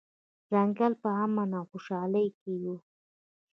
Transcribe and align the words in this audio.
ځنګل 0.51 0.93
په 1.01 1.09
امن 1.23 1.49
او 1.59 1.63
خوشحالۍ 1.71 2.27
کې 2.39 2.53
و. 2.63 2.65